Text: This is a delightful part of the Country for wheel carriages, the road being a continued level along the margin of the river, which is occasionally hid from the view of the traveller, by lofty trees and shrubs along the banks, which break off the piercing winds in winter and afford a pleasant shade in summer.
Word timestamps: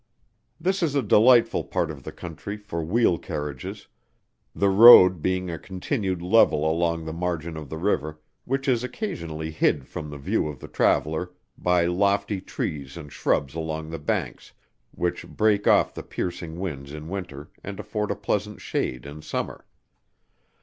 This 0.59 0.81
is 0.81 0.95
a 0.95 1.03
delightful 1.03 1.63
part 1.63 1.91
of 1.91 2.01
the 2.01 2.11
Country 2.11 2.57
for 2.57 2.83
wheel 2.83 3.19
carriages, 3.19 3.87
the 4.55 4.71
road 4.71 5.21
being 5.21 5.51
a 5.51 5.59
continued 5.59 6.23
level 6.23 6.67
along 6.67 7.05
the 7.05 7.13
margin 7.13 7.55
of 7.55 7.69
the 7.69 7.77
river, 7.77 8.19
which 8.43 8.67
is 8.67 8.83
occasionally 8.83 9.51
hid 9.51 9.87
from 9.87 10.09
the 10.09 10.17
view 10.17 10.47
of 10.47 10.57
the 10.57 10.67
traveller, 10.67 11.29
by 11.55 11.85
lofty 11.85 12.41
trees 12.41 12.97
and 12.97 13.13
shrubs 13.13 13.53
along 13.53 13.91
the 13.91 13.99
banks, 13.99 14.53
which 14.89 15.27
break 15.27 15.67
off 15.67 15.93
the 15.93 16.01
piercing 16.01 16.57
winds 16.59 16.93
in 16.93 17.07
winter 17.07 17.51
and 17.63 17.79
afford 17.79 18.09
a 18.09 18.15
pleasant 18.15 18.59
shade 18.59 19.05
in 19.05 19.21
summer. 19.21 19.67